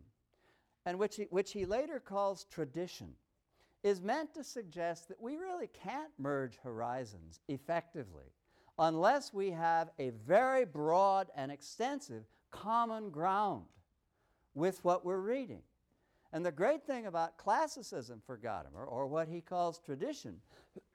[0.85, 3.13] and which he, which he later calls tradition,
[3.83, 8.31] is meant to suggest that we really can't merge horizons effectively
[8.79, 13.65] unless we have a very broad and extensive common ground
[14.55, 15.61] with what we're reading.
[16.31, 20.37] And the great thing about classicism for Gadamer, or what he calls tradition,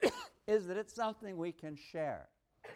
[0.49, 2.29] is that it's something we can share.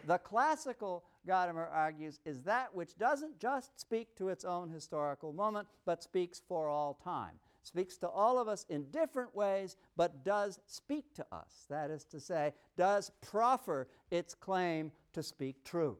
[0.05, 5.67] The classical, Gadamer argues, is that which doesn't just speak to its own historical moment,
[5.85, 7.33] but speaks for all time.
[7.63, 11.65] Speaks to all of us in different ways, but does speak to us.
[11.69, 15.97] That is to say, does proffer its claim to speak true.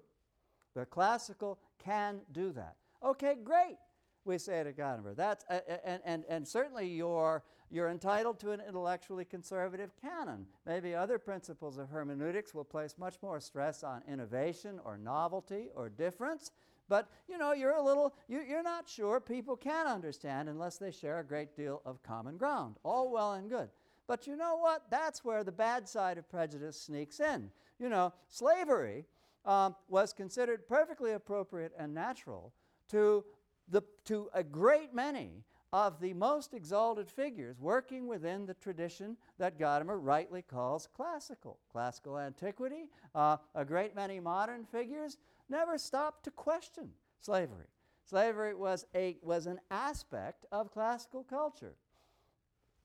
[0.75, 2.75] The classical can do that.
[3.03, 3.77] Okay, great
[4.25, 5.15] we say to Gadamer.
[5.15, 10.45] That's, uh, and, and, and certainly you're, you're entitled to an intellectually conservative canon.
[10.65, 15.89] Maybe other principles of hermeneutics will place much more stress on innovation or novelty or
[15.89, 16.51] difference.
[16.89, 20.91] But you know, you're a little, you, you're not sure people can understand unless they
[20.91, 22.75] share a great deal of common ground.
[22.83, 23.69] All well and good.
[24.07, 24.83] But you know what?
[24.89, 27.49] That's where the bad side of prejudice sneaks in.
[27.79, 29.05] You know, slavery
[29.45, 32.53] um, was considered perfectly appropriate and natural
[32.89, 33.23] to
[33.69, 39.57] the, to a great many of the most exalted figures working within the tradition that
[39.57, 41.57] Gadamer rightly calls classical.
[41.71, 45.17] Classical antiquity, uh, a great many modern figures
[45.49, 46.89] never stopped to question
[47.19, 47.67] slavery.
[48.05, 51.75] Slavery was, a, was an aspect of classical culture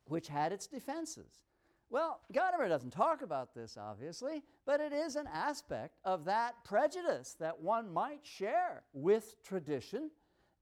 [0.05, 1.41] which had its defenses.
[1.91, 7.35] Well, Gadamer doesn't talk about this, obviously, but it is an aspect of that prejudice
[7.41, 10.11] that one might share with tradition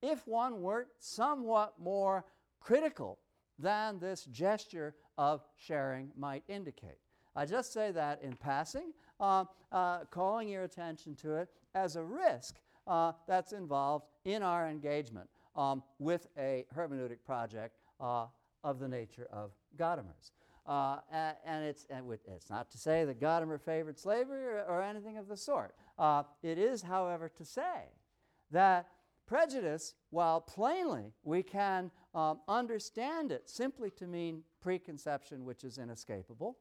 [0.03, 2.25] if one were somewhat more
[2.61, 3.19] critical
[3.59, 6.99] than this gesture of sharing might indicate.
[7.35, 12.03] I just say that in passing, uh, uh, calling your attention to it as a
[12.03, 12.57] risk
[12.87, 18.27] uh, that's involved in our engagement um, with a hermeneutic project uh,
[18.65, 20.33] of the nature of Gadamer's.
[20.67, 20.99] Uh,
[21.45, 25.29] and, it's, and it's not to say that Gadamer favored slavery or, or anything of
[25.29, 25.75] the sort.
[25.97, 27.85] Uh, it is, however, to say
[28.51, 28.89] that
[29.27, 36.57] Prejudice, while plainly we can um, understand it simply to mean preconception which is inescapable,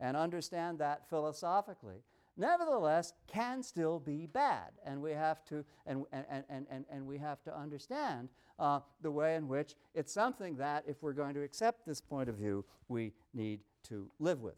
[0.00, 2.02] and understand that philosophically,
[2.38, 4.70] nevertheless can still be bad.
[4.84, 8.28] And we have to, and, and, and, and, and we have to understand
[8.58, 12.28] uh, the way in which it's something that, if we're going to accept this point
[12.28, 14.56] of view, we need to live with.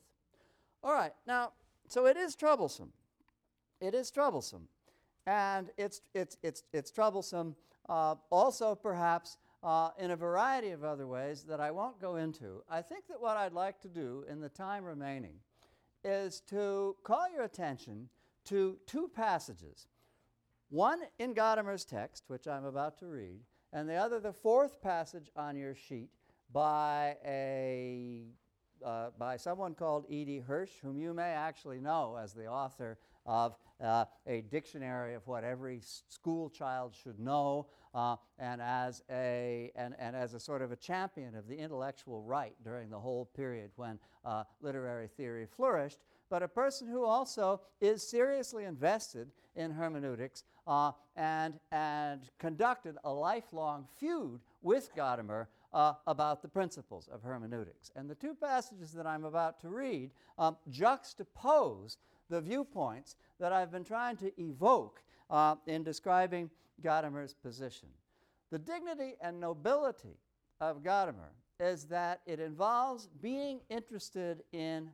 [0.83, 1.53] All right, now,
[1.89, 2.93] so it is troublesome.
[3.81, 4.69] It is troublesome.
[5.27, 7.57] And it's, it's, it's, it's troublesome
[7.89, 12.63] uh, also, perhaps, uh, in a variety of other ways that I won't go into.
[12.71, 15.35] I think that what I'd like to do in the time remaining
[16.05, 18.09] is to call your attention
[18.47, 19.89] to two passages.
[20.69, 23.41] One in Gadamer's text, which I'm about to read,
[23.73, 26.11] and the other, the fourth passage on your sheet
[26.53, 28.27] by a
[28.85, 30.39] uh, by someone called E.D.
[30.39, 35.45] Hirsch, whom you may actually know as the author of uh, a dictionary of what
[35.45, 40.71] every school child should know, uh, and, as a, and, and as a sort of
[40.73, 45.99] a champion of the intellectual right during the whole period when uh, literary theory flourished,
[46.29, 53.13] but a person who also is seriously invested in hermeneutics uh, and, and conducted a
[53.13, 57.91] lifelong feud with Gadamer uh, about the principles of hermeneutics.
[57.97, 61.97] And the two passages that I'm about to read um, juxtapose
[62.31, 66.51] the viewpoints that I've been trying to evoke uh, in describing
[66.83, 67.89] Gadamer's position.
[68.51, 70.17] The dignity and nobility
[70.61, 74.91] of Gadamer is that it involves being interested in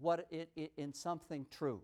[0.00, 1.80] what it, it, in something true.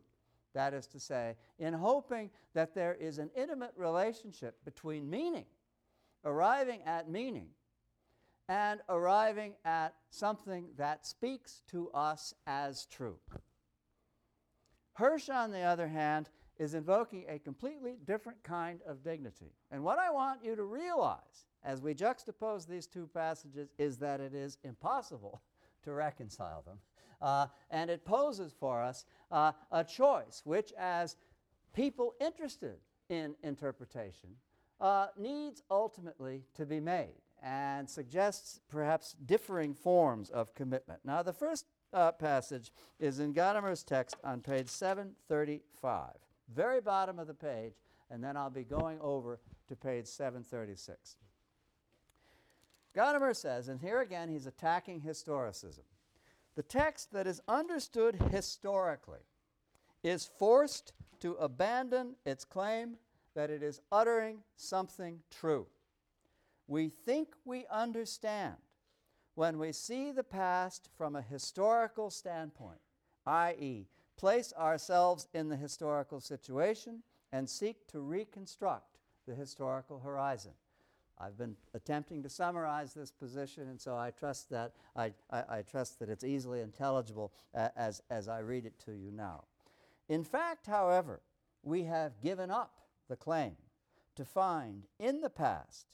[0.55, 5.47] That is to say, in hoping that there is an intimate relationship between meaning,
[6.25, 7.49] arriving at meaning,
[8.49, 13.17] and arriving at something that speaks to us as true.
[14.95, 19.53] Hirsch, on the other hand, is invoking a completely different kind of dignity.
[19.71, 24.21] And what I want you to realize as we juxtapose these two passages is that
[24.21, 25.43] it is impossible
[25.85, 26.79] to reconcile them.
[27.21, 31.17] Uh, and it poses for us uh, a choice which, as
[31.73, 32.77] people interested
[33.09, 34.31] in interpretation,
[34.81, 41.01] uh, needs ultimately to be made and suggests perhaps differing forms of commitment.
[41.05, 46.11] Now, the first uh, passage is in Gadamer's text on page 735,
[46.55, 47.75] very bottom of the page,
[48.11, 51.17] and then I'll be going over to page 736.
[52.95, 55.85] Gadamer says, and here again he's attacking historicism
[56.55, 59.27] the text that is understood historically
[60.03, 62.97] is forced to abandon its claim
[63.35, 65.67] that it is uttering something true.
[66.69, 68.55] We think we understand
[69.35, 72.81] when we see the past from a historical standpoint,
[73.27, 80.53] i.e., place ourselves in the historical situation and seek to reconstruct the historical horizon.
[81.19, 85.63] I've been attempting to summarize this position, and so I trust that I, I, I
[85.63, 89.45] trust that it's easily intelligible as, as I read it to you now.
[90.09, 91.21] In fact, however,
[91.63, 93.57] we have given up the claim
[94.17, 95.87] to find in the past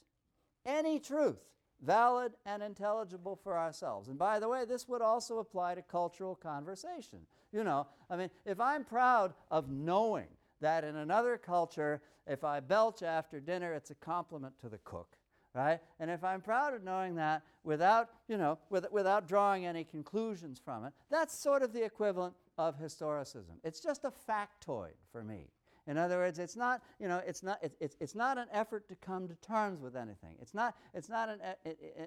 [0.65, 1.51] any truth
[1.81, 4.07] valid and intelligible for ourselves.
[4.07, 7.19] And by the way, this would also apply to cultural conversation.
[7.51, 10.27] You know, I mean, if I'm proud of knowing
[10.61, 15.17] that in another culture, if I belch after dinner, it's a compliment to the cook,
[15.53, 15.79] right?
[15.99, 20.61] And if I'm proud of knowing that without, you know, with, without drawing any conclusions
[20.63, 23.57] from it, that's sort of the equivalent of historicism.
[23.63, 25.47] It's just a factoid for me.
[25.87, 28.87] In other words, it's not, you know, it's not, it's, it's, it's not an effort
[28.89, 30.35] to come to terms with anything.
[30.39, 31.39] It's not, it's not an,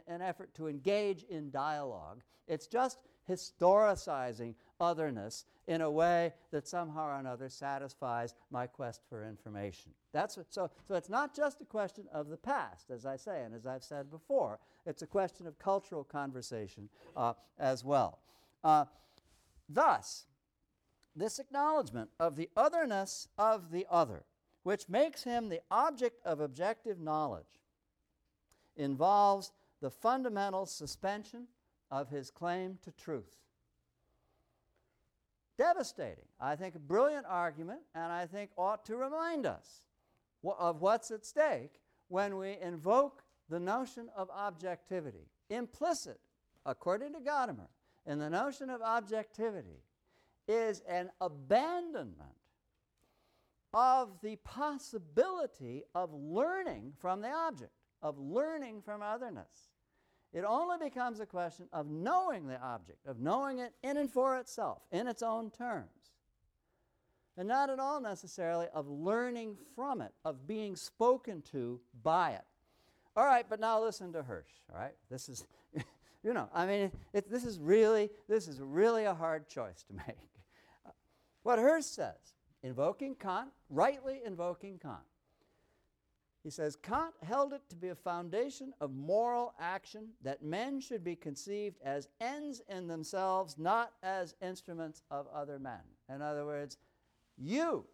[0.07, 2.23] an effort to engage in dialogue.
[2.47, 2.99] It's just
[3.29, 9.93] historicizing otherness in a way that somehow or another satisfies my quest for information.
[10.13, 13.43] That's what, so, so it's not just a question of the past, as I say,
[13.43, 18.21] and as I've said before, it's a question of cultural conversation uh, as well.
[18.63, 18.85] Uh,
[19.69, 20.27] thus,
[21.17, 24.25] this acknowledgement of the otherness of the other,
[24.63, 27.61] which makes him the object of objective knowledge,
[28.77, 31.47] involves the fundamental suspension
[31.91, 33.37] of his claim to truth.
[35.57, 36.25] Devastating.
[36.41, 39.83] I think a brilliant argument, and I think ought to remind us
[40.59, 45.29] of what's at stake when we invoke the notion of objectivity.
[45.51, 46.19] Implicit,
[46.67, 47.69] according to Gadamer,
[48.07, 49.83] in the notion of objectivity
[50.49, 52.31] is an abandonment
[53.73, 57.73] of the possibility of learning from the object,
[58.03, 59.71] of learning from otherness.
[60.33, 64.37] It only becomes a question of knowing the object, of knowing it in and for
[64.37, 66.13] itself, in its own terms.
[67.37, 72.45] And not at all necessarily of learning from it, of being spoken to by it.
[73.17, 74.95] All right, but now listen to Hirsch, all right?
[75.09, 75.47] This is,
[76.25, 79.93] you know, I mean, it, this is really, this is really a hard choice to
[80.07, 80.17] make.
[81.45, 85.05] What Hirsch says, invoking Kant, rightly invoking Kant,
[86.43, 91.05] he says Kant held it to be a foundation of moral action that men should
[91.05, 95.81] be conceived as ends in themselves, not as instruments of other men.
[96.09, 96.79] In other words,
[97.37, 97.85] you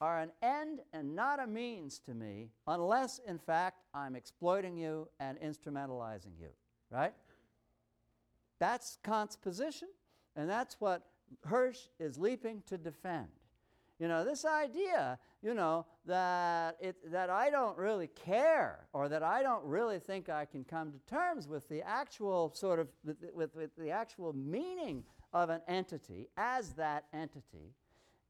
[0.00, 5.08] are an end and not a means to me, unless, in fact, I'm exploiting you
[5.20, 6.48] and instrumentalizing you.
[6.90, 7.14] Right?
[8.58, 9.88] That's Kant's position,
[10.36, 11.09] and that's what
[11.44, 13.28] Hirsch is leaping to defend.
[13.98, 19.22] You know, this idea, you know, that, it, that I don't really care or that
[19.22, 23.18] I don't really think I can come to terms with the actual sort of, with,
[23.34, 25.04] with, with the actual meaning
[25.34, 27.74] of an entity as that entity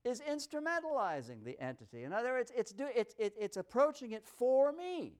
[0.05, 2.03] is instrumentalizing the entity.
[2.03, 5.12] In other words, it's, do, it's, it, it's approaching it for me.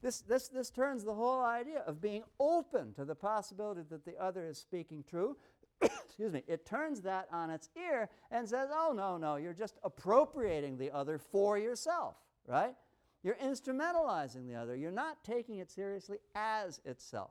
[0.00, 4.16] This, this, this turns the whole idea of being open to the possibility that the
[4.16, 5.36] other is speaking true
[5.80, 9.78] excuse me, it turns that on its ear and says, oh, no, no, you're just
[9.84, 12.16] appropriating the other for yourself,
[12.46, 12.74] right?
[13.22, 14.76] You're instrumentalizing the other.
[14.76, 17.30] You're not taking it seriously as itself.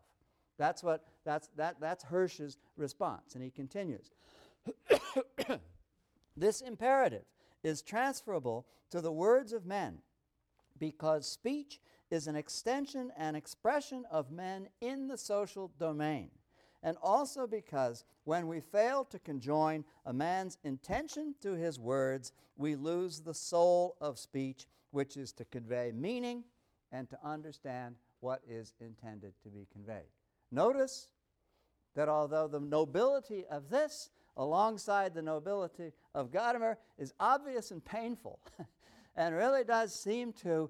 [0.58, 3.36] That's what that's that that's Hirsch's response.
[3.36, 4.12] And he continues.
[6.38, 7.26] this imperative
[7.64, 10.00] is transferable to the words of men
[10.80, 11.80] because speech
[12.10, 16.30] is an extension and expression of men in the social domain
[16.84, 22.76] and also because when we fail to conjoin a man's intention to his words, we
[22.76, 26.44] lose the soul of speech, which is to convey meaning
[26.92, 30.10] and to understand what is intended to be conveyed.
[30.52, 31.10] Notice
[31.96, 38.40] that although the nobility of this, alongside the nobility of Gadamer, is obvious and painful,
[39.16, 40.70] and really does seem to,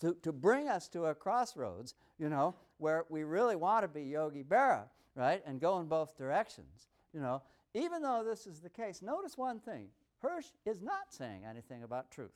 [0.00, 4.02] to, to bring us to a crossroads, you know, where we really want to be
[4.02, 4.84] Yogi Berra,
[5.14, 7.42] right, and go in both directions, you know,
[7.74, 9.88] even though this is the case, notice one thing.
[10.20, 12.30] Hirsch is not saying anything about truth,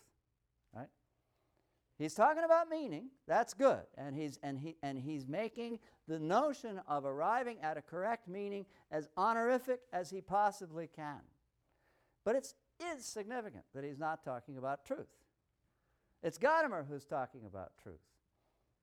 [0.75, 0.89] right?
[1.99, 6.81] He's talking about meaning, that's good, and he's, and, he, and he's making the notion
[6.89, 11.21] of arriving at a correct meaning as honorific as he possibly can.
[12.25, 12.53] But it
[12.97, 15.07] is significant that he's not talking about truth.
[16.23, 18.01] It's Gadamer who's talking about truth.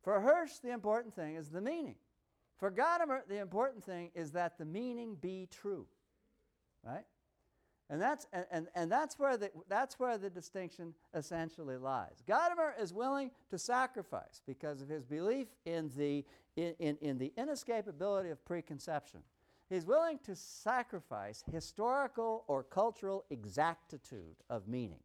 [0.04, 1.96] For Hirsch, the important thing is the meaning.
[2.62, 5.88] For Gadamer, the important thing is that the meaning be true.
[6.86, 7.06] Right?
[7.90, 12.22] And that's, and, and, and that's, where the, that's where the distinction essentially lies.
[12.30, 16.24] Gadamer is willing to sacrifice because of his belief in the,
[16.56, 19.22] in, in, in the inescapability of preconception.
[19.68, 25.00] He's willing to sacrifice historical or cultural exactitude of meaning.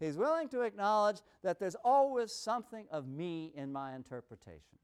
[0.00, 4.78] He's willing to acknowledge that there's always something of me in my interpretation.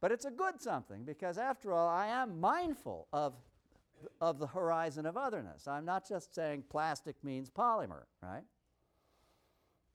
[0.00, 3.34] But it's a good something because, after all, I am mindful of,
[4.20, 5.68] of the horizon of otherness.
[5.68, 8.44] I'm not just saying plastic means polymer, right?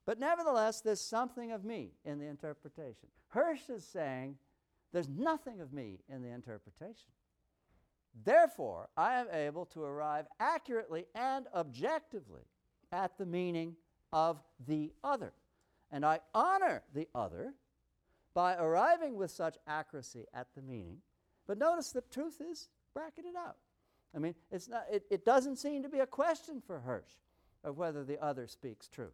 [0.05, 3.09] But nevertheless, there's something of me in the interpretation.
[3.29, 4.37] Hirsch is saying
[4.93, 7.11] there's nothing of me in the interpretation.
[8.23, 12.43] Therefore, I am able to arrive accurately and objectively
[12.91, 13.75] at the meaning
[14.13, 15.33] of the other.
[15.91, 17.53] And I honor the other
[18.35, 20.97] by arriving with such accuracy at the meaning.
[21.47, 23.55] But notice the truth is bracketed out.
[24.13, 27.13] I mean, it's not, it, it doesn't seem to be a question for Hirsch
[27.63, 29.11] of whether the other speaks true.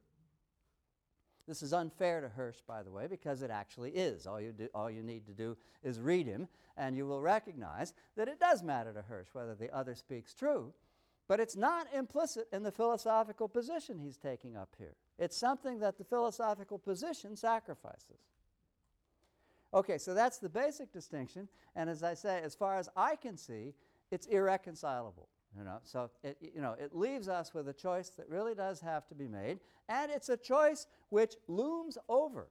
[1.47, 4.27] This is unfair to Hirsch, by the way, because it actually is.
[4.27, 6.47] All you, do, all you need to do is read him,
[6.77, 10.73] and you will recognize that it does matter to Hirsch whether the other speaks true,
[11.27, 14.95] but it's not implicit in the philosophical position he's taking up here.
[15.17, 18.30] It's something that the philosophical position sacrifices.
[19.73, 23.37] Okay, so that's the basic distinction, and as I say, as far as I can
[23.37, 23.73] see,
[24.11, 25.29] it's irreconcilable.
[25.57, 28.79] You know, so it, you know, it leaves us with a choice that really does
[28.79, 29.59] have to be made,
[29.89, 32.47] and it's a choice which looms over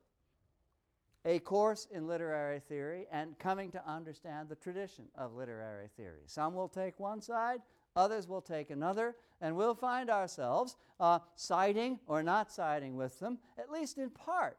[1.25, 6.23] a course in literary theory and coming to understand the tradition of literary theory.
[6.27, 7.61] Some will take one side,
[7.97, 13.39] others will take another, and we'll find ourselves uh, siding or not siding with them,
[13.59, 14.59] at least in part,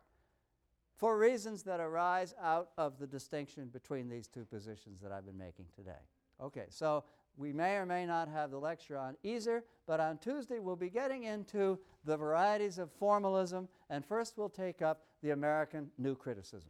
[1.02, 5.38] for reasons that arise out of the distinction between these two positions that I've been
[5.38, 5.98] making today.
[6.40, 7.04] Okay, so
[7.38, 10.92] we may or may not have the lecture on Iser, but on Tuesday we'll be
[10.92, 16.70] getting into the varieties of formalism, and first we'll take up the American New Criticism.